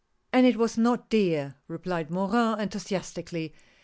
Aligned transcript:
"And 0.33 0.47
it 0.47 0.57
was 0.57 0.79
not 0.79 1.11
dear!" 1.11 1.57
replied 1.67 2.09
Morin, 2.09 2.57
enthusiasti 2.59 3.23
cally. 3.23 3.53